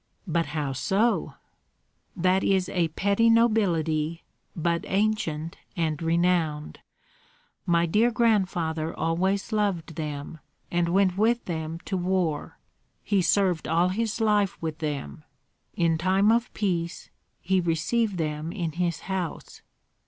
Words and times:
"But 0.25 0.47
how 0.47 0.73
so?" 0.73 1.35
"That 2.15 2.43
is 2.43 2.69
a 2.69 2.87
petty 2.87 3.29
nobility, 3.29 4.23
but 4.55 4.83
ancient 4.87 5.57
and 5.77 6.01
renowned. 6.01 6.79
My 7.67 7.85
dear 7.85 8.09
grandfather 8.09 8.97
always 8.97 9.51
loved 9.51 9.97
them, 9.97 10.39
and 10.71 10.89
went 10.89 11.19
with 11.19 11.45
them 11.45 11.77
to 11.85 11.97
war. 11.97 12.57
He 13.03 13.21
served 13.21 13.67
all 13.67 13.89
his 13.89 14.19
life 14.19 14.59
with 14.59 14.79
them. 14.79 15.23
In 15.75 15.99
time 15.99 16.31
of 16.31 16.51
peace 16.55 17.11
he 17.39 17.61
received 17.61 18.17
them 18.17 18.51
in 18.51 18.71
his 18.71 19.01
house. 19.01 19.61